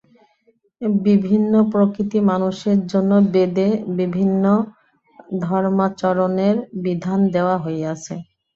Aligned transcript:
বিভিন্ন-প্রকৃতি 1.01 2.19
মানুষের 2.31 2.77
জন্য 2.87 3.11
বেদে 3.33 3.67
বিভিন্ন 3.99 4.43
ধর্মাচরণের 5.41 6.55
বিধান 6.83 7.19
দেওয়া 7.33 7.55
হইয়াছে। 7.59 8.13